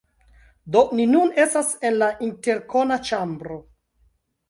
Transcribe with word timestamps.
Do, 0.75 0.81
ni 0.99 1.05
nun 1.11 1.35
estas 1.45 1.71
en 1.91 2.01
la 2.01 2.09
interkona 2.31 3.01
ĉambro 3.11 3.65